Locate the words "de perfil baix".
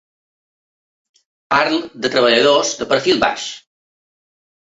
2.81-3.45